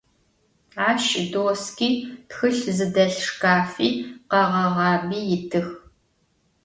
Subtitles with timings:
[0.87, 1.89] Aş doski,
[2.29, 3.87] txılh zıdelh şşkafi,
[4.29, 5.69] kheğeğabi yitıx.